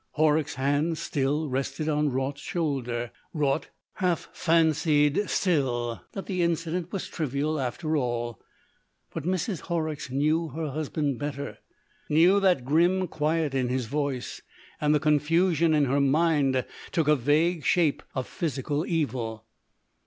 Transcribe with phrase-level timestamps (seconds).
[0.17, 3.11] Horrock's hand still rested on Raut's shoulder.
[3.35, 3.67] Raut
[3.97, 8.41] half fancied still that the incident was trivial after all.
[9.13, 9.59] But Mrs.
[9.59, 11.59] Horrocks knew her husband better,
[12.09, 14.41] knew that grim quiet in his voice,
[14.81, 19.45] and the confusion in her mind took a vague shape of physical evil.